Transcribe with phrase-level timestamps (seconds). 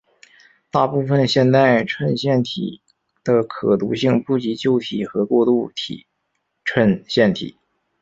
[0.71, 2.81] 大部分现代衬线体
[3.23, 6.07] 的可读性不及旧体和过渡体
[6.65, 7.55] 衬线体。